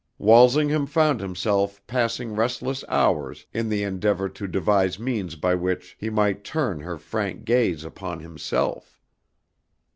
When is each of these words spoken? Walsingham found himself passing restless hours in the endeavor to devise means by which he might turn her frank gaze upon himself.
Walsingham 0.17 0.87
found 0.87 1.19
himself 1.21 1.79
passing 1.85 2.33
restless 2.35 2.83
hours 2.89 3.45
in 3.53 3.69
the 3.69 3.83
endeavor 3.83 4.29
to 4.29 4.47
devise 4.47 4.97
means 4.97 5.35
by 5.35 5.53
which 5.53 5.95
he 5.99 6.09
might 6.09 6.43
turn 6.43 6.79
her 6.79 6.97
frank 6.97 7.45
gaze 7.45 7.83
upon 7.85 8.19
himself. 8.19 8.99